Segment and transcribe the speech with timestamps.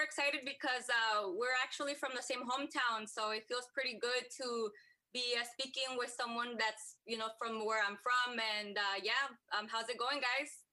[0.00, 4.24] more excited because uh, we're actually from the same hometown, so it feels pretty good
[4.40, 4.72] to
[5.12, 8.40] be uh, speaking with someone that's you know from where I'm from.
[8.40, 10.64] And uh, yeah, um, how's it going, guys?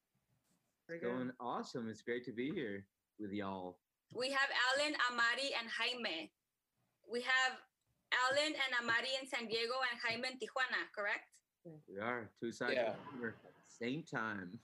[0.88, 1.89] It's going awesome.
[1.91, 2.85] It's great to be here
[3.20, 3.79] with y'all.
[4.16, 6.31] We have Alan, Amari, and Jaime.
[7.03, 7.59] We have
[8.16, 11.27] Alan and Amari in San Diego and Jaime in Tijuana, correct?
[11.91, 12.95] We are two sides Yeah.
[12.95, 13.34] of the
[13.67, 14.55] same time.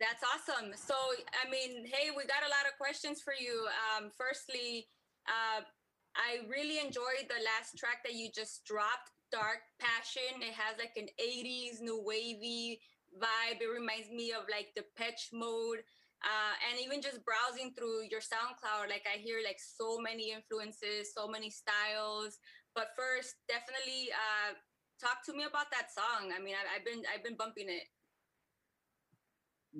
[0.00, 0.72] That's awesome.
[0.76, 0.94] So,
[1.34, 3.66] I mean, hey, we got a lot of questions for you.
[3.90, 4.86] Um, firstly,
[5.26, 5.62] uh,
[6.14, 10.42] I really enjoyed the last track that you just dropped, Dark Passion.
[10.44, 12.80] It has like an 80s new wavy
[13.16, 13.60] vibe.
[13.60, 15.82] It reminds me of like the Pitch Mode.
[16.22, 21.10] Uh, and even just browsing through your SoundCloud, like I hear like so many influences,
[21.10, 22.38] so many styles.
[22.78, 24.54] But first, definitely uh,
[25.02, 26.30] talk to me about that song.
[26.30, 27.90] I mean, I, I've been I've been bumping it.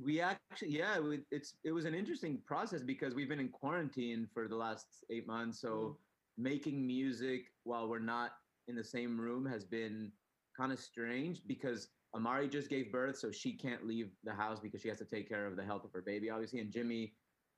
[0.01, 4.27] We actually, yeah, it, it's it was an interesting process because we've been in quarantine
[4.33, 5.61] for the last eight months.
[5.61, 5.99] So
[6.39, 8.33] making music while we're not
[8.69, 10.11] in the same room has been
[10.57, 14.81] kind of strange because Amari just gave birth, so she can't leave the house because
[14.81, 16.61] she has to take care of the health of her baby, obviously.
[16.61, 17.15] And Jimmy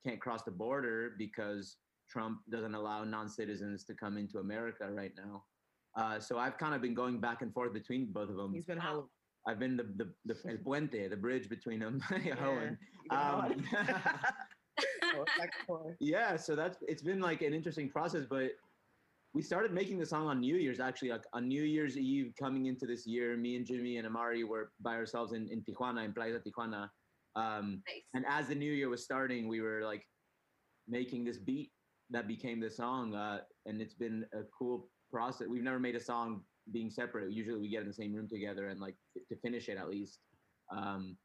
[0.07, 1.77] can't cross the border because
[2.09, 5.45] Trump doesn't allow non-citizens to come into America right now.
[5.97, 8.53] Uh, so I've kind of been going back and forth between both of them.
[8.53, 9.05] He's been hella.
[9.47, 12.01] I've been the the, the el puente, the bridge between them.
[12.25, 12.79] Yeah, Owen.
[13.03, 13.65] he's been hella- Um,
[14.77, 15.95] it's like a toy.
[16.01, 18.53] yeah, so that's it's been like an interesting process, but
[19.35, 21.11] we started making the song on New Year's actually.
[21.11, 24.73] Like on New Year's Eve, coming into this year, me and Jimmy and Amari were
[24.81, 26.89] by ourselves in, in Tijuana, in Playa Tijuana.
[27.37, 28.03] Um, Nice.
[28.15, 30.07] and as the new year was starting, we were like
[30.89, 31.73] making this beat
[32.11, 35.49] that became the song, uh, and it's been a cool process.
[35.49, 37.33] We've never made a song being separate.
[37.33, 38.97] Usually, we get in the same room together and like
[39.29, 40.19] to finish it at least.
[40.75, 41.17] Um,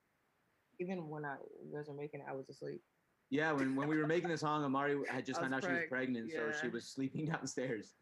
[0.80, 1.36] Even when I
[1.74, 2.82] guys were making it, I was asleep.
[3.30, 5.74] yeah, when, when we were making the song, Amari had just found out was she
[5.74, 7.94] was preg- pregnant, so she was sleeping downstairs.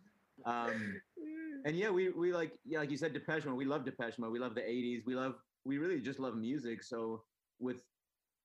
[0.45, 1.01] Um,
[1.65, 3.57] and yeah, we we like yeah, like you said, Depeche Mode.
[3.57, 4.31] We love Depeche Mode.
[4.31, 5.05] We love the '80s.
[5.05, 6.83] We love we really just love music.
[6.83, 7.23] So
[7.59, 7.83] with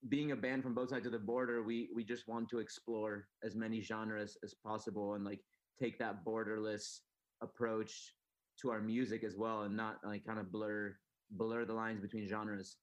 [0.09, 3.29] being a band from both sides of the border, we we just want to explore
[3.45, 5.41] as many genres as possible and like
[5.81, 7.01] take that borderless
[7.43, 8.15] approach
[8.61, 10.95] to our music as well, and not like kind of blur
[11.31, 12.77] blur the lines between genres.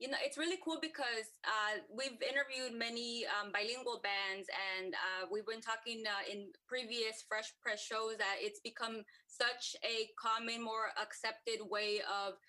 [0.00, 5.28] you know it's really cool because uh, we've interviewed many um, bilingual bands and uh,
[5.30, 10.64] we've been talking uh, in previous fresh press shows that it's become such a common
[10.64, 12.40] more accepted way of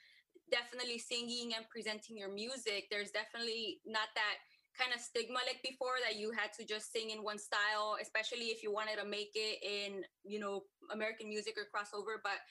[0.49, 4.35] definitely singing and presenting your music there's definitely not that
[4.81, 8.49] kind of stigma like before that you had to just sing in one style especially
[8.49, 12.17] if you wanted to make it in you know american music or crossover.
[12.25, 12.41] But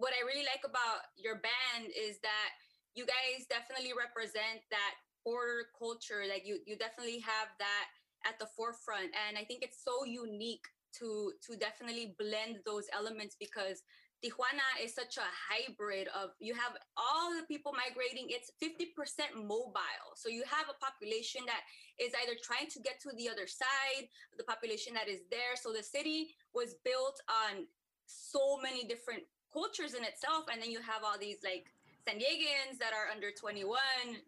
[0.00, 2.50] what i really like about your band is that
[2.96, 7.86] you guys definitely represent that border culture like you you definitely have that
[8.24, 9.12] at the forefront.
[9.28, 10.64] And i think it's so unique
[10.98, 13.82] to to definitely blend those elements because
[14.24, 20.16] Tijuana is such a hybrid of you have all the people migrating it's 50% mobile.
[20.16, 21.60] So you have a population that
[22.00, 24.08] is either trying to get to the other side
[24.40, 25.60] the population that is there.
[25.60, 27.68] So the city was built on
[28.06, 30.48] so many different cultures in itself.
[30.48, 31.68] And then you have all these like
[32.08, 33.76] San Diegans that are under 21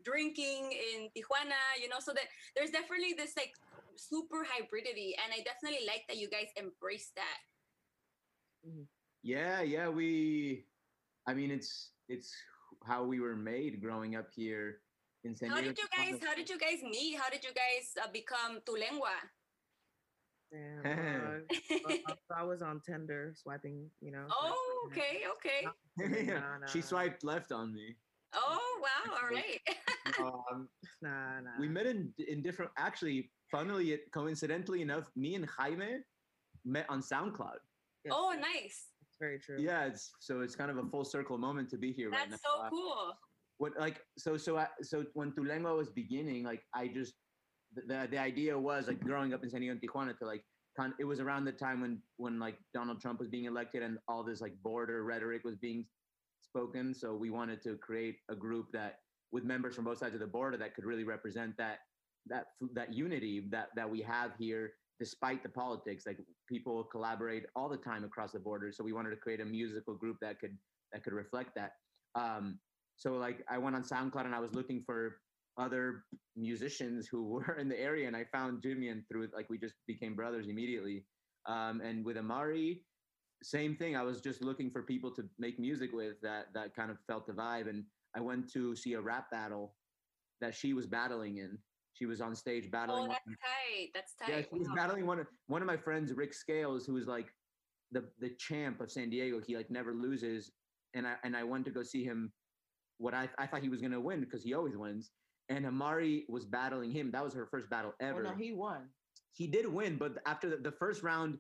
[0.04, 3.56] drinking in Tijuana, you know, so that there's definitely this like
[3.96, 5.16] super hybridity.
[5.24, 7.40] And I definitely like that you guys embrace that.
[8.60, 8.92] Mm-hmm.
[9.26, 10.62] Yeah, yeah, we.
[11.26, 12.30] I mean, it's it's
[12.86, 14.78] how we were made growing up here
[15.24, 17.18] in San How did you guys, how did you guys meet?
[17.18, 19.18] How did you guys uh, become tu lengua?
[20.54, 21.42] Damn,
[21.90, 24.30] uh, I was on Tinder swiping, you know.
[24.30, 24.54] Oh,
[24.94, 25.66] okay, okay.
[25.98, 27.98] Yeah, She swiped left on me.
[28.30, 29.58] Oh, wow, all right.
[30.22, 30.68] Um,
[31.02, 31.58] Nah, nah.
[31.58, 32.70] we met in in different.
[32.78, 35.98] Actually, funnily, it- coincidentally enough, me and Jaime
[36.62, 37.58] met on SoundCloud.
[38.06, 38.94] Yes, oh, nice.
[39.20, 39.56] Very true.
[39.58, 42.42] Yeah, it's so it's kind of a full circle moment to be here right That's
[42.44, 42.50] now.
[42.58, 43.12] so Uh, cool.
[43.58, 47.14] what like so so I, so when Tulengua was beginning, like I just
[47.74, 50.44] the, the the idea was like growing up in San Diego and Tijuana to like
[50.76, 53.98] kind it was around the time when when like Donald Trump was being elected and
[54.08, 55.86] all this like border rhetoric was being
[56.42, 56.94] spoken.
[56.94, 58.98] So we wanted to create a group that
[59.32, 61.78] with members from both sides of the border that could really represent that
[62.26, 67.68] that that unity that that we have here despite the politics like people collaborate all
[67.68, 68.72] the time across the border.
[68.72, 70.56] So we wanted to create a musical group that could
[70.92, 71.72] that could reflect that.
[72.14, 72.58] Um
[72.98, 75.18] so like i went on soundcloud and i was looking for
[75.58, 76.04] other
[76.34, 79.74] musicians who were in the area and i found jimmy and through like we just
[79.86, 81.04] became brothers immediately.
[81.46, 82.82] Um and with amari
[83.42, 83.96] same thing.
[83.96, 87.26] I was just looking for people to make music with that that kind of felt
[87.26, 87.68] the vibe.
[87.68, 87.84] And
[88.16, 89.74] i went to see a rap battle
[90.40, 91.58] that she was battling in
[91.96, 93.04] she was on stage battling.
[93.04, 93.88] Oh, one- that's tight.
[93.94, 94.28] That's tight.
[94.30, 94.74] yeah, she was Wow.
[94.74, 97.28] battling one of one of my friends, Rick Scales, who was like
[97.92, 99.40] the the champ of San Diego.
[99.40, 100.52] He like never loses,
[100.94, 102.32] and I and I went to go see him.
[102.98, 105.10] What I I thought he was gonna win because he always wins.
[105.48, 107.12] And Amari was battling him.
[107.12, 108.22] That was her first battle Oh, ever.
[108.24, 108.88] no, he won.
[109.32, 111.38] he did win, but after the, the first round,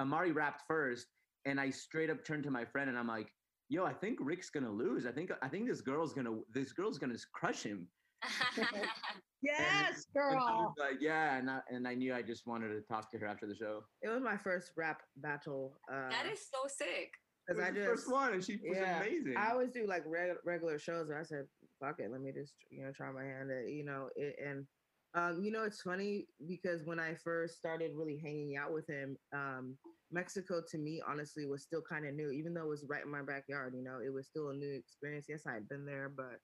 [0.00, 1.06] Amari rapped first,
[1.44, 3.30] and I straight up turned to my friend and I'm like,
[3.68, 5.04] "Yo, I think Rick's gonna lose.
[5.06, 7.86] I think I think this girl's gonna this girl's gonna crush him."
[9.42, 10.44] Yes, And girl.
[10.46, 13.26] was like, "Yeah," and I, and I knew I just wanted to talk to her
[13.26, 13.82] after the show.
[14.02, 15.72] It was my first rap battle.
[15.90, 17.14] Uh, that is so sick.
[17.48, 19.34] It because was I just first one, and she was yeah, amazing.
[19.38, 21.46] I always do like reg- regular shows, and I said,
[21.82, 24.66] "Fuck it, let me just you know try my hand at you know." It, and
[25.14, 29.16] um, you know, it's funny because when I first started really hanging out with him,
[29.34, 29.78] um,
[30.12, 33.10] Mexico to me honestly was still kind of new, even though it was right in
[33.10, 33.74] my backyard.
[33.74, 35.26] You know, it was still a new experience.
[35.28, 36.38] Yes, I had been there, but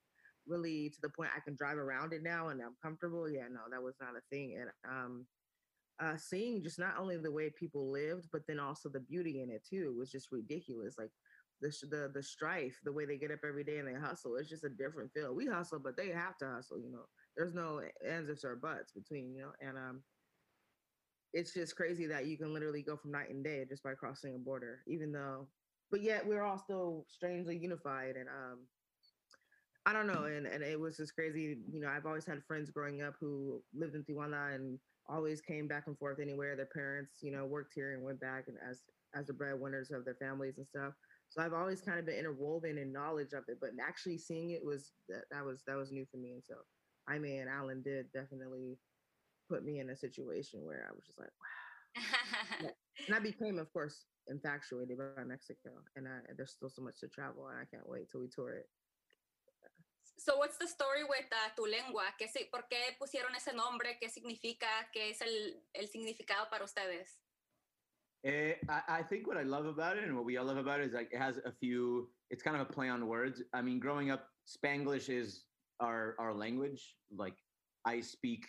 [0.47, 3.29] really to the point I can drive around it now and I'm comfortable.
[3.29, 4.57] Yeah, no, that was not a thing.
[4.61, 5.27] And um,
[6.01, 9.51] uh, seeing just not only the way people lived, but then also the beauty in
[9.51, 10.97] it too was just ridiculous.
[10.99, 11.11] Like
[11.61, 14.37] the the the strife, the way they get up every day and they hustle.
[14.37, 15.35] It's just a different feel.
[15.35, 16.79] We hustle, but they have to hustle.
[16.81, 17.07] You know,
[17.37, 19.35] there's no ends ifs or buts between.
[19.35, 20.03] You know, and um,
[21.33, 24.35] it's just crazy that you can literally go from night and day just by crossing
[24.35, 25.49] a border, even though.
[25.91, 28.59] But yet we're all still strangely unified, and um,
[29.87, 31.59] I don't know, and and it was just crazy.
[31.73, 34.79] You know, I've always had friends growing up who lived in Tijuana and
[35.09, 36.57] always came back and forth anywhere.
[36.57, 38.83] Their parents, you know, worked here and went back and as
[39.15, 40.95] as the breadwinners of their families and stuff.
[41.29, 44.65] So I've always kind of been interwoven in knowledge of it, but actually seeing it
[44.65, 46.33] was that, that was that was new for me.
[46.33, 46.57] And so
[47.09, 48.79] I mean, Alan did definitely
[49.49, 52.71] put me in a situation where I was just like, wow.
[53.07, 57.09] And I became, of course, infatuated by Mexico, and I, there's still so much to
[57.09, 58.67] travel, and I can't wait till we tour it.
[60.27, 62.03] So what's the story with uh, tu lengua?
[62.19, 63.97] ¿Qué, si- ¿Por qué pusieron ese nombre?
[64.01, 64.67] ¿Qué significa?
[64.93, 67.21] ¿Qué es el, el significado para ustedes?
[68.25, 70.81] Eh, I, I think what I love about it and what we all love about
[70.81, 72.09] it is like it has a few.
[72.31, 73.41] It's kind of a play on words.
[73.55, 75.45] I mean, growing up, Spanglish is
[75.81, 76.97] our our language.
[77.17, 77.37] Like
[77.85, 78.45] I speak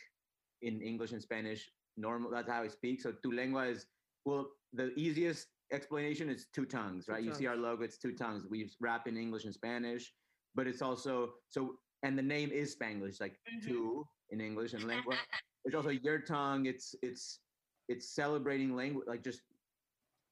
[0.63, 2.31] in English and Spanish normal.
[2.31, 3.01] That's how I speak.
[3.01, 3.85] So tu lengua is
[4.25, 4.47] well.
[4.73, 7.23] The easiest explanation is two tongues, Two right?
[7.23, 7.83] You see our logo.
[7.83, 8.47] It's two tongues.
[8.49, 10.11] We rap in English and Spanish,
[10.55, 11.79] but it's also so.
[12.03, 13.61] And the name is Spanglish, like Mhm.
[13.63, 15.17] two in English and lengua.
[15.65, 16.65] it's also your tongue.
[16.65, 17.43] It's it's
[17.87, 19.41] it's celebrating language, like just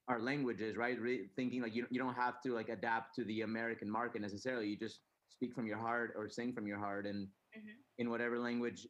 [0.08, 1.00] our languages, right?
[1.00, 4.68] Re- thinking like you you don't have to like adapt to the American market necessarily.
[4.70, 7.84] You just speak from your heart or sing from your heart, and Mhm.
[7.98, 8.88] in whatever language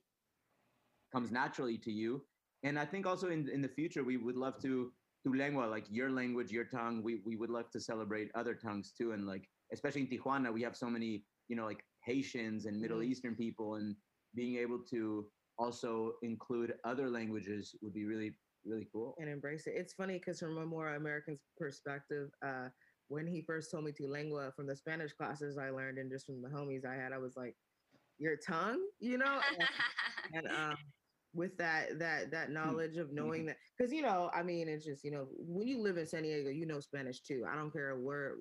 [1.12, 2.28] comes naturally to you.
[2.64, 4.94] And I think also in in the future we would love to
[5.24, 7.04] tu lengua, like your language, your tongue.
[7.04, 10.62] We we would love to celebrate other tongues too, and like especially in Tijuana, we
[10.64, 13.10] have so many you know like Haitians and Middle Mhm.
[13.10, 13.96] Eastern people, and
[14.34, 19.16] being able to also include other languages would be really really cool.
[19.20, 19.76] and embrace it.
[19.76, 22.70] It's funny because from a more American's perspective, uh,
[23.08, 26.26] when he first told me to lengua from the Spanish classes I learned and just
[26.26, 27.56] from the homies I had, I was like,
[28.18, 29.42] "Your tongue," you know.
[29.60, 29.68] And,
[30.34, 30.78] and um,
[31.34, 35.04] with that that that knowledge of knowing that, because you know, I mean, it's just
[35.04, 37.46] you know, when you live in San Diego, you know Spanish too.
[37.48, 38.38] I don't care where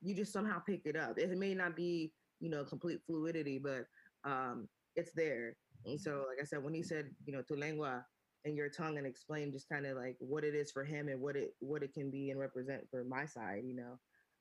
[0.00, 1.18] you just somehow pick it up.
[1.18, 3.84] It may not be you know complete fluidity, but
[4.24, 5.56] um, it's there.
[5.84, 8.04] And so, like I said, when he said, you know, tu lengua
[8.44, 11.20] and your tongue and explain just kind of like what it is for him and
[11.20, 13.98] what it what it can be and represent for my side, you know,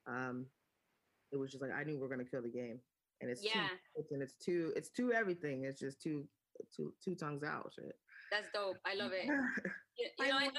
[0.08, 0.46] um,
[1.31, 2.79] it was just like I knew we are gonna kill the game,
[3.22, 3.67] and it's Yeah.
[3.96, 5.65] two, and it's two, it's two everything.
[5.65, 6.27] It's just two,
[6.75, 7.72] two, two tongues out.
[7.74, 7.96] Shit.
[8.31, 8.77] That's dope.
[8.86, 9.27] I love it.
[10.00, 10.51] You, you know, I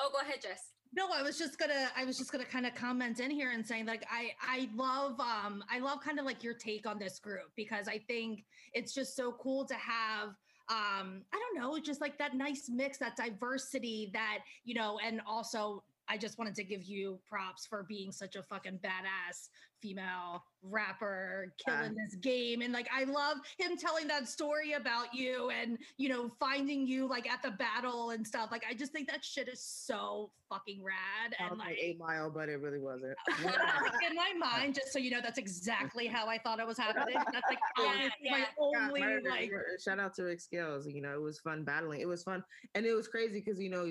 [0.00, 0.72] oh, go ahead, Jess.
[0.92, 3.64] No, I was just gonna I was just gonna kind of comment in here and
[3.64, 7.20] saying like I I love um I love kind of like your take on this
[7.20, 10.30] group because I think it's just so cool to have
[10.68, 15.20] um I don't know just like that nice mix that diversity that you know and
[15.28, 19.48] also I just wanted to give you props for being such a fucking badass
[19.80, 25.50] female rapper killing this game and like I love him telling that story about you
[25.50, 29.08] and you know finding you like at the battle and stuff like I just think
[29.08, 33.16] that shit is so fucking rad and like Eight Mile, but it really wasn't.
[33.38, 37.14] in my mind, just so you know, that's exactly how I thought it was happening.
[37.32, 38.44] That's like Yeah, obviously my yeah.
[38.58, 39.24] only murdered.
[39.30, 39.52] like
[39.82, 40.86] shout out to Rick Scales.
[40.86, 42.00] You know, it was fun battling.
[42.00, 43.86] It was fun, and it was crazy because you know,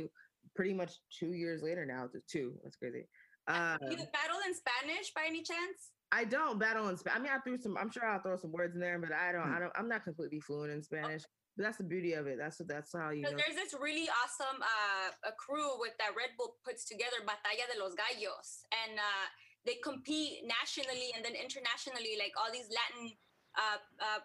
[0.55, 2.53] pretty much two years later now, th- two.
[2.63, 3.07] That's crazy.
[3.47, 5.91] Uh, you battle in Spanish by any chance?
[6.11, 7.19] I don't battle in Spanish.
[7.19, 7.77] I mean, I threw some.
[7.77, 9.49] I'm sure I'll throw some words in there, but I don't.
[9.49, 9.73] I don't.
[9.75, 11.23] I'm not completely fluent in Spanish.
[11.57, 12.37] But that's the beauty of it.
[12.37, 12.69] That's what.
[12.69, 13.29] that's how you know.
[13.29, 17.77] There's this really awesome uh, a crew with that Red Bull puts together, Batalla de
[17.81, 19.25] los Gallos, and uh,
[19.65, 23.13] they compete nationally and then internationally, like all these Latin
[23.57, 24.21] uh, uh,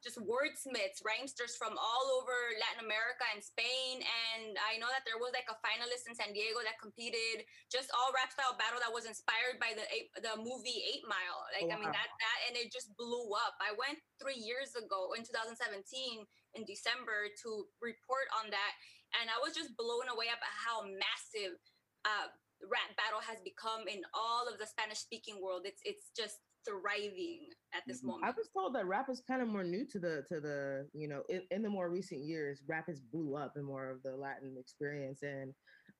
[0.00, 4.00] just wordsmiths, rhymesters from all over Latin America and Spain.
[4.00, 7.92] And I know that there was like a finalist in San Diego that competed, just
[7.92, 9.84] all rap style battle that was inspired by the
[10.24, 11.40] the movie Eight Mile.
[11.52, 13.60] Like oh, I mean that that and it just blew up.
[13.60, 16.24] I went three years ago in 2017
[16.56, 17.48] in December to
[17.84, 18.72] report on that,
[19.20, 21.60] and I was just blown away about how massive.
[22.00, 22.32] Uh,
[22.68, 25.64] rap battle has become in all of the Spanish speaking world.
[25.64, 28.24] It's it's just thriving at this moment.
[28.24, 31.08] I was told that rap is kind of more new to the to the you
[31.08, 34.16] know in, in, the more recent years, rap has blew up in more of the
[34.16, 35.52] Latin experience, and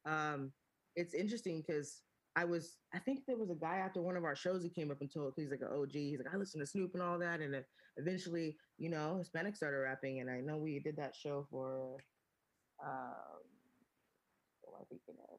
[0.07, 0.53] um,
[0.97, 2.03] it's interesting because
[2.37, 4.91] I was I think there was a guy after one of our shows who came
[4.91, 5.93] up and told he's like an OG.
[5.93, 7.55] He's like I listen to Snoop and all that, and
[7.97, 11.97] eventually you know Hispanic started rapping, and I know we did that show for.
[12.85, 13.45] Um,
[14.63, 15.39] what am I thinking of?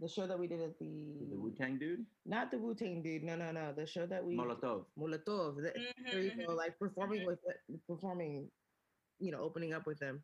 [0.00, 2.06] The show that we did at the the Wu Tang dude.
[2.24, 3.24] Not the Wu Tang dude.
[3.24, 3.72] No, no, no.
[3.74, 4.84] The show that we Molotov.
[4.96, 5.56] Molotov.
[5.56, 6.10] The, mm-hmm.
[6.10, 6.54] There you go.
[6.54, 6.56] Mm-hmm.
[6.56, 7.40] Like performing with
[7.88, 8.48] performing,
[9.18, 10.22] you know, opening up with them.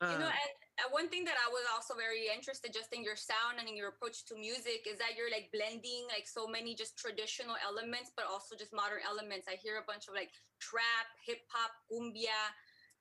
[0.00, 2.92] Uh, you know, uh, and, and one thing that I was also very interested just
[2.92, 6.28] in your sound and in your approach to music is that you're like blending like
[6.28, 9.44] so many just traditional elements, but also just modern elements.
[9.44, 12.40] I hear a bunch of like trap, hip hop, cumbia,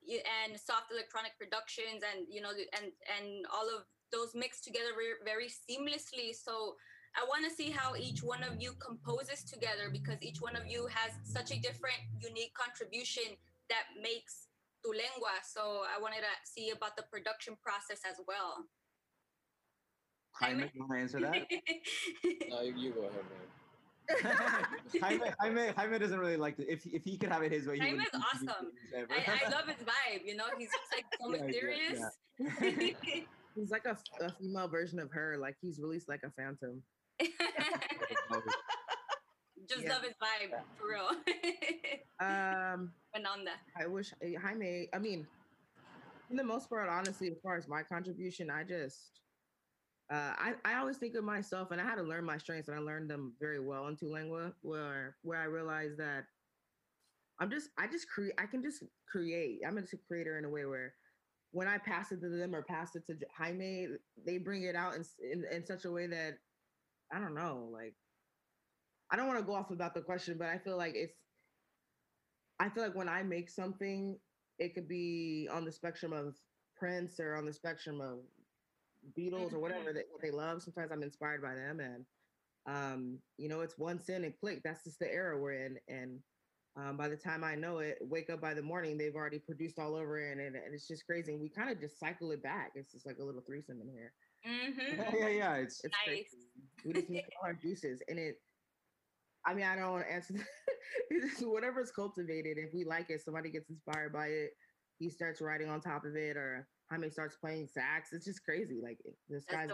[0.07, 5.17] and soft electronic productions, and you know, and and all of those mix together very,
[5.23, 6.35] very seamlessly.
[6.35, 6.75] So
[7.15, 10.67] I want to see how each one of you composes together because each one of
[10.67, 13.23] you has such a different, unique contribution
[13.69, 14.47] that makes
[14.83, 15.39] Tu Lengua.
[15.43, 18.65] So I wanted to see about the production process as well.
[20.33, 21.35] Jaime, you want to answer that?
[22.49, 23.45] no, you go ahead, man.
[25.01, 26.67] Jaime, Jaime, Jaime doesn't really like it.
[26.69, 28.71] If if he could have it his way, Jaime is awesome.
[28.93, 30.25] I, I, love his vibe.
[30.25, 32.03] You know, he's just like so yeah, mysterious.
[32.37, 33.21] Yeah, yeah.
[33.65, 35.37] He's like a, a female version of her.
[35.39, 36.83] Like he's released like a phantom.
[39.67, 39.93] Just yeah.
[39.93, 41.09] love his vibe for real.
[42.19, 43.53] um, Ananda.
[43.75, 44.87] I wish eh, Jaime.
[44.93, 45.25] I mean,
[46.29, 49.21] in the most part, honestly, as far as my contribution, I just.
[50.13, 52.77] Uh, I, I always think of myself, and I had to learn my strengths, and
[52.77, 54.15] I learned them very well in Tu
[54.61, 56.25] where where I realized that
[57.39, 59.61] I'm just I just create I can just create.
[59.67, 60.93] I'm just a creator in a way where
[61.55, 63.87] when I pass it to them or pass it to Jaime,
[64.25, 66.33] they bring it out in, in, in such a way that
[67.13, 67.95] I don't know, like
[69.09, 71.15] I don't want to go off about the question, but I feel like it's
[72.59, 74.17] I feel like when I make something,
[74.59, 76.35] it could be on the spectrum of
[76.77, 78.19] Prince or on the spectrum of
[79.17, 79.99] Beatles or whatever mm-hmm.
[80.21, 80.61] they, they love.
[80.61, 82.05] Sometimes I'm inspired by them, and
[82.67, 84.59] um, you know, it's one sin and click.
[84.65, 86.19] That's just the era we're in, and
[86.77, 89.79] um, by the time I know it, wake up by the morning, they've already produced
[89.79, 91.31] all over it, and, and, and it's just crazy.
[91.31, 92.71] And we kind of just cycle it back.
[92.75, 94.11] It's just like a little threesome in here.
[94.45, 94.99] Mm-hmm.
[94.99, 95.53] Yeah, yeah, yeah.
[95.55, 96.15] It's, it's nice.
[96.15, 96.47] Crazy.
[96.85, 98.35] We just make all our juices, and it.
[99.47, 100.33] I mean, I don't want to answer.
[101.41, 102.57] whatever's cultivated.
[102.57, 104.51] If we like it, somebody gets inspired by it.
[104.99, 108.09] He starts writing on top of it, or Jaime starts playing sax.
[108.11, 108.81] It's just crazy.
[108.83, 108.97] Like
[109.29, 109.69] this guy's.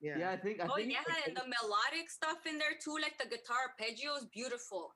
[0.00, 0.18] Yeah.
[0.18, 0.60] yeah, I think.
[0.60, 4.14] I oh think yeah, and the melodic stuff in there too, like the guitar arpeggio
[4.16, 4.92] is beautiful.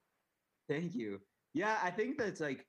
[0.68, 1.20] Thank you.
[1.54, 2.66] Yeah, I think that's like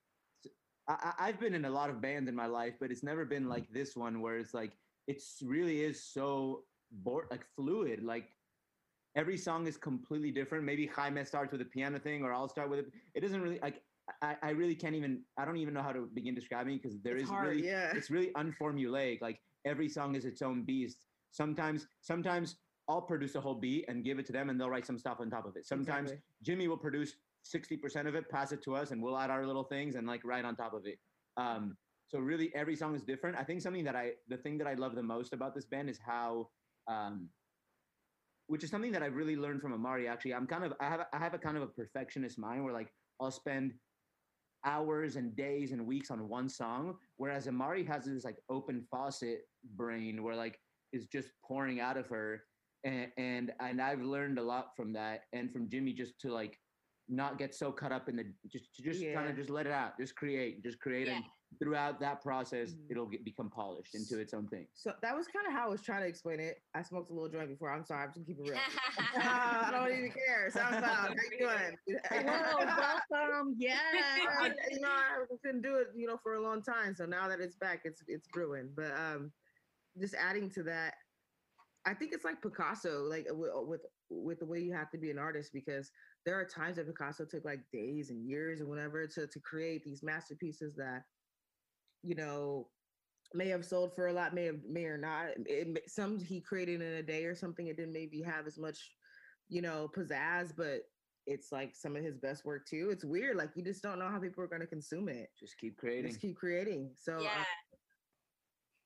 [0.87, 3.45] I, I've been in a lot of bands in my life, but it's never been
[3.45, 3.49] mm.
[3.49, 4.73] like this one where it's like
[5.07, 8.03] it's really is so bored, like fluid.
[8.03, 8.25] Like
[9.15, 10.63] every song is completely different.
[10.63, 12.91] Maybe Jaime starts with a piano thing, or I'll start with it.
[13.13, 13.81] It doesn't really like.
[14.23, 15.21] I, I really can't even.
[15.37, 17.67] I don't even know how to begin describing because there it's is hard, really.
[17.67, 17.91] Yeah.
[17.95, 19.21] It's really unformulaic.
[19.21, 21.05] Like every song is its own beast.
[21.31, 22.55] Sometimes, sometimes
[22.87, 25.17] I'll produce a whole beat and give it to them, and they'll write some stuff
[25.19, 25.67] on top of it.
[25.67, 26.23] Sometimes exactly.
[26.41, 27.13] Jimmy will produce
[27.45, 30.21] 60% of it, pass it to us, and we'll add our little things and like
[30.23, 30.99] right on top of it.
[31.37, 31.77] Um,
[32.07, 33.37] so really, every song is different.
[33.37, 35.89] I think something that I, the thing that I love the most about this band
[35.89, 36.49] is how,
[36.87, 37.29] um,
[38.47, 40.07] which is something that I've really learned from Amari.
[40.07, 42.73] Actually, I'm kind of, I have, I have a kind of a perfectionist mind where
[42.73, 42.91] like
[43.21, 43.73] I'll spend
[44.65, 49.41] hours and days and weeks on one song, whereas Amari has this like open faucet
[49.75, 50.59] brain where like
[50.91, 52.41] is just pouring out of her,
[52.83, 56.57] and and and I've learned a lot from that, and from Jimmy just to like
[57.09, 59.13] not get so caught up in the just to just yeah.
[59.13, 61.15] kind of just let it out just create just create yeah.
[61.15, 61.23] and
[61.61, 62.91] throughout that process mm-hmm.
[62.91, 65.69] it'll get, become polished into its own thing so that was kind of how i
[65.69, 68.17] was trying to explain it i smoked a little joint before i'm sorry i'm just
[68.17, 68.59] gonna keep it real
[69.17, 73.77] uh, i don't even care soundcloud how are you doing Hello, welcome yeah
[74.69, 77.39] you know i couldn't do it you know for a long time so now that
[77.39, 79.31] it's back it's it's brewing but um
[79.99, 80.93] just adding to that
[81.85, 85.11] I think it's like Picasso, like with, with with the way you have to be
[85.11, 85.91] an artist because
[86.25, 89.83] there are times that Picasso took like days and years and whatever to to create
[89.83, 91.03] these masterpieces that
[92.03, 92.67] you know
[93.33, 95.29] may have sold for a lot, may have may or not.
[95.45, 97.67] It, some he created in a day or something.
[97.67, 98.77] It didn't maybe have as much,
[99.49, 100.81] you know, pizzazz, but
[101.27, 102.89] it's like some of his best work too.
[102.91, 105.29] It's weird, like you just don't know how people are going to consume it.
[105.39, 106.09] Just keep creating.
[106.09, 106.91] Just keep creating.
[106.95, 107.43] So uh, yeah.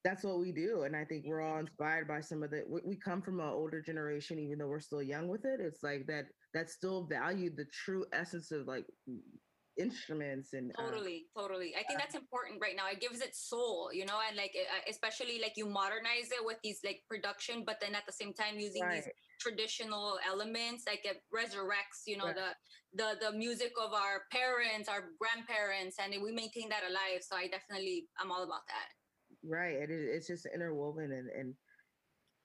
[0.04, 2.64] that's what we do, and I think we're all inspired by some of the.
[2.68, 5.62] We, we come from an older generation, even though we're still young with it.
[5.62, 8.86] It's like that that still valued the true essence of like
[9.78, 13.90] instruments and uh, totally totally i think that's important right now it gives it soul
[13.92, 17.80] you know and like uh, especially like you modernize it with these like production but
[17.82, 19.04] then at the same time using right.
[19.04, 19.08] these
[19.42, 22.36] traditional elements like it resurrects you know Right.
[22.36, 22.50] the
[22.94, 27.48] the the music of our parents our grandparents and we maintain that alive so i
[27.48, 28.88] definitely i'm all about that
[29.44, 31.56] right it, is- it's just interwoven and and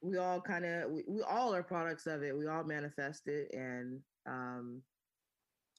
[0.01, 3.49] we all kind of we, we all are products of it we all manifest it
[3.53, 4.81] and um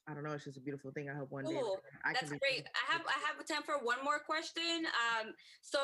[0.08, 1.78] i don't know it's just a beautiful thing i hope one day Cool.
[2.04, 2.66] I can That's be- great.
[2.74, 4.84] I have I have time for one more question.
[4.86, 5.78] Um, so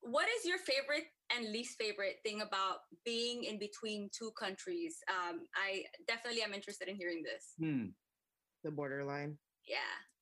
[0.00, 4.98] what is your favorite and least favorite thing about being in between two countries?
[5.08, 7.54] Um, I definitely am interested in hearing this.
[7.58, 7.86] Hmm.
[8.64, 9.76] the borderline Yeah.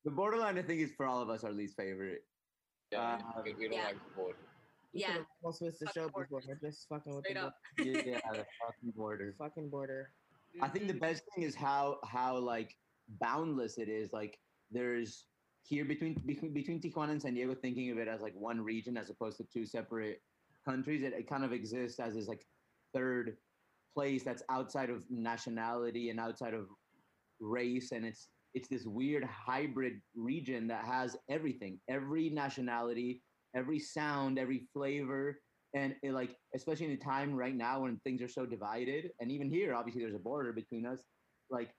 [0.05, 2.23] The borderline, I think, is for all of us our least favorite.
[2.93, 3.85] Yeah, Uh, we, we don't yeah.
[3.87, 4.37] like the board.
[4.93, 5.13] We Yeah.
[5.13, 6.27] could've almost missed the Fucking show border.
[6.41, 7.55] before just fucking with Straight the up.
[7.79, 9.35] Yeah, the fucking border.
[9.39, 10.13] fucking border
[10.63, 11.01] I think the Mhm.
[11.01, 12.75] best thing is how how like
[13.21, 14.13] boundless it is.
[14.13, 14.41] Like
[14.71, 15.29] there's
[15.63, 18.97] here between between between Tijuana and San Diego, thinking of it as like one region
[18.97, 20.23] as opposed to two separate
[20.65, 21.03] countries.
[21.03, 22.47] It, it kind of exists as this like
[22.95, 23.39] third
[23.95, 26.71] place that's outside of nationality and outside of
[27.41, 33.23] race, and it's it's this weird hybrid region that has everything, every nationality,
[33.55, 35.41] every sound, every flavor,
[35.75, 39.31] and it like especially in a time right now when things are so divided and
[39.31, 41.05] even here obviously there's a border between us
[41.51, 41.71] like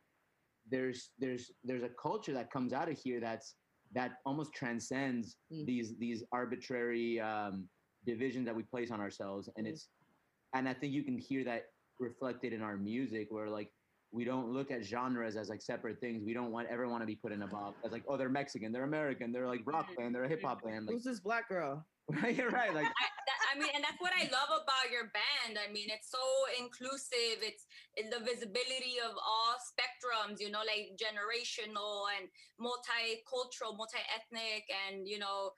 [0.69, 3.55] there's there's there's a culture that comes out of here that's
[3.93, 5.65] that almost transcends Mm.
[5.65, 7.67] these these arbitrary um,
[8.05, 9.71] divisions that we place on ourselves and Mhm.
[9.71, 9.89] it's
[10.53, 11.63] and i think you can hear that
[11.99, 13.71] reflected in our music where like
[14.11, 17.07] we don't look at genres as like separate things we don't want ever want to
[17.07, 17.51] be put in a mm.
[17.51, 20.63] box as like oh they're mexican they're american they're like rock band they're a hip-hop
[20.63, 21.85] band like who's this black girl
[22.23, 25.57] right right like I, that, I mean, and that's what I love about your band.
[25.57, 26.21] I mean, it's so
[26.57, 27.41] inclusive.
[27.41, 32.29] It's, it's the visibility of all spectrums, you know, like generational and
[32.61, 35.53] multicultural, multi-ethnic, and you know,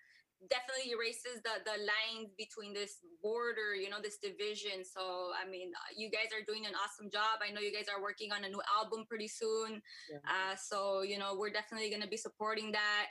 [0.49, 4.83] definitely erases the the lines between this border, you know, this division.
[4.83, 7.43] So, I mean, you guys are doing an awesome job.
[7.45, 9.81] I know you guys are working on a new album pretty soon.
[10.25, 13.07] Uh, so you know, we're definitely going to be supporting that.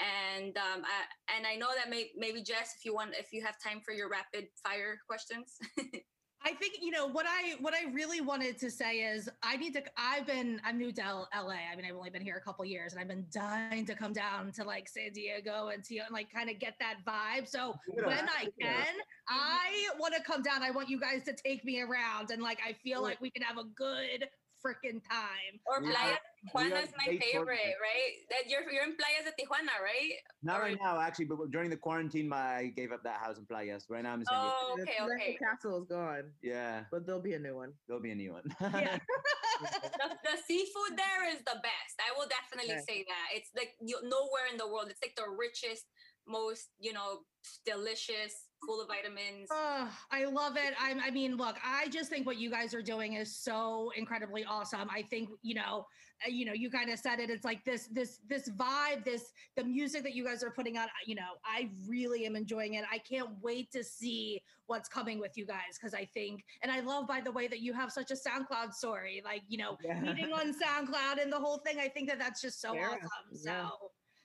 [0.00, 3.44] And um, I, and I know that may, maybe Jess, if you want, if you
[3.44, 5.58] have time for your rapid fire questions.
[6.44, 9.74] I think you know what I what I really wanted to say is I need
[9.74, 11.54] to I've been I'm new to L- LA.
[11.72, 14.12] I mean I've only been here a couple years and I've been dying to come
[14.12, 17.46] down to like San Diego and see and like kind of get that vibe.
[17.48, 18.06] So Yeah.
[18.06, 18.86] when I can,
[19.28, 20.62] I want to come down.
[20.62, 23.04] I want you guys to take me around and like I feel Cool.
[23.04, 24.28] like we can have a good
[24.62, 25.58] freaking time.
[25.66, 27.82] or We Playa are- Tijuana is my favorite, that.
[27.82, 28.14] right?
[28.30, 30.14] That you're you're in Playas de Tijuana, right?
[30.42, 33.38] Not Or- right now, actually, but during the quarantine, my I gave up that house
[33.38, 33.84] in Playas.
[33.88, 34.54] Right now, I'm in San Diego.
[34.58, 35.38] Oh, The okay, Tobacco okay.
[35.38, 38.44] castle is gone Yeah, but there'll be a new one there'll be a new one.
[38.60, 38.98] Yeah.
[39.62, 41.94] The, the seafood there is the best.
[42.02, 42.84] I will definitely Okay.
[42.88, 43.26] say that.
[43.36, 44.86] It's like you, nowhere in the world.
[44.90, 45.86] It's like the richest,
[46.26, 47.20] most you know,
[47.64, 49.48] delicious, full of vitamins.
[49.50, 50.74] Oh, I love it.
[50.80, 54.44] I'm, I mean, look, I just think what you guys are doing is so incredibly
[54.44, 54.88] awesome.
[54.90, 55.86] I think, you know,
[56.24, 57.30] uh, you know, you kind of said it.
[57.30, 60.88] It's like this, this, this vibe, this, the music that you guys are putting out.
[61.06, 62.84] You know, I really am enjoying it.
[62.90, 66.80] I can't wait to see what's coming with you guys because I think, and I
[66.80, 69.20] love, by the way, that you have such a SoundCloud story.
[69.24, 70.00] Like, you know, Yeah.
[70.00, 71.78] meeting on SoundCloud and the whole thing.
[71.80, 73.36] I think that that's just so Yeah, awesome.
[73.36, 73.68] So, yeah.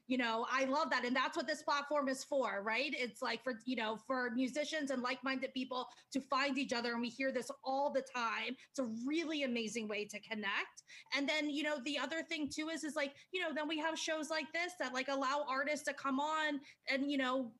[0.07, 1.05] You know, I love that.
[1.05, 2.93] And that's what this platform is for, right?
[2.97, 6.93] It's like for, you know, for musicians and like minded people to find each other.
[6.93, 8.55] And we hear this all the time.
[8.69, 10.83] It's a really amazing way to connect.
[11.15, 13.77] And then, you know, the other thing too is, is like, you know, then we
[13.79, 17.51] have shows like this that like allow artists to come on and, you know,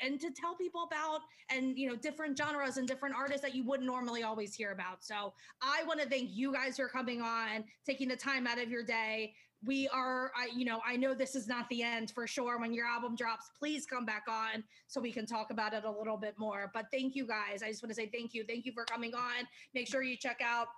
[0.00, 3.64] and to tell people about and you know different genres and different artists that you
[3.64, 7.64] wouldn't normally always hear about so i want to thank you guys for coming on
[7.86, 9.32] taking the time out of your day
[9.66, 12.72] we are I, you know i know this is not the end for sure when
[12.72, 16.16] your album drops please come back on so we can talk about it a little
[16.16, 18.72] bit more but thank you guys i just want to say thank you thank you
[18.72, 20.68] for coming on make sure you check out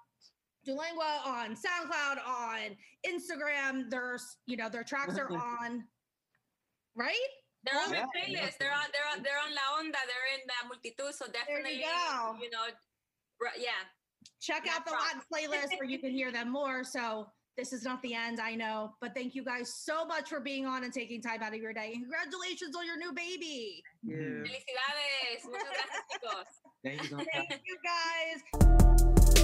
[0.66, 3.88] Tulengua on SoundCloud, on Instagram.
[3.88, 5.85] There's, you know, their tracks are on,
[6.96, 7.14] right?
[7.64, 8.59] They're on my Yeah, playlist.
[8.59, 9.92] They're on they're on they're on La Onda.
[9.92, 11.12] They're in uh, the Multitud.
[11.12, 12.37] So There definitely, you go.
[12.42, 12.64] you know,
[13.40, 13.70] right, yeah.
[14.40, 15.05] Check Yeah, out the props.
[15.05, 16.83] Latin playlist where you can hear them more.
[16.83, 20.40] So this is not the end, I know, but thank you guys so much for
[20.40, 21.92] being on and taking time out of your day.
[21.95, 23.83] And congratulations on your new baby.
[24.03, 24.16] Yeah.
[24.16, 25.45] Felicidades.
[25.45, 26.45] Muchas gracias, chicos.
[26.85, 27.16] Thank you so.
[27.33, 29.36] Thank you guys.